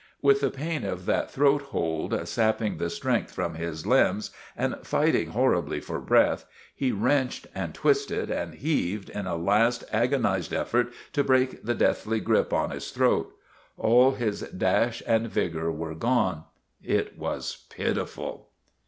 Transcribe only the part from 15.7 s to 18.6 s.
were gone. It was pitiful!